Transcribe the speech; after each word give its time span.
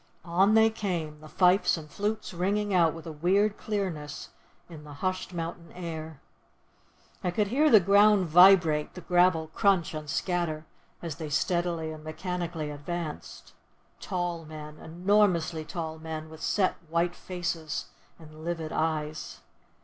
On 0.25 0.55
they 0.55 0.71
came, 0.71 1.19
the 1.19 1.29
fifes 1.29 1.77
and 1.77 1.87
flutes 1.87 2.33
ringing 2.33 2.73
out 2.73 2.95
with 2.95 3.05
a 3.05 3.11
weird 3.11 3.55
clearness 3.55 4.29
in 4.67 4.83
the 4.83 4.93
hushed 4.95 5.31
mountain 5.31 5.71
air. 5.73 6.19
I 7.23 7.29
could 7.29 7.49
hear 7.49 7.69
the 7.69 7.79
ground 7.79 8.25
vibrate, 8.25 8.95
the 8.95 9.01
gravel 9.01 9.51
crunch 9.53 9.93
and 9.93 10.09
scatter, 10.09 10.65
as 11.03 11.17
they 11.17 11.29
steadily 11.29 11.91
and 11.91 12.03
mechanically 12.03 12.71
advanced—tall 12.71 14.43
men, 14.45 14.79
enormously 14.79 15.63
tall 15.63 15.99
men, 15.99 16.31
with 16.31 16.41
set, 16.41 16.77
white 16.89 17.15
faces 17.15 17.89
and 18.17 18.43
livid 18.43 18.71
eyes. 18.71 19.41